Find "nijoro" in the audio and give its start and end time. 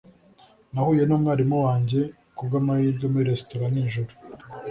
3.73-4.11